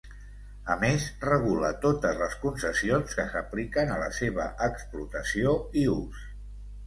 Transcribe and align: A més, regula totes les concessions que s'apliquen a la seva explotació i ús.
A 0.75 0.77
més, 0.83 1.03
regula 1.25 1.67
totes 1.83 2.17
les 2.21 2.37
concessions 2.45 3.13
que 3.19 3.27
s'apliquen 3.33 3.93
a 3.95 3.99
la 4.05 4.09
seva 4.21 4.47
explotació 4.71 5.53
i 5.83 5.85
ús. 5.99 6.25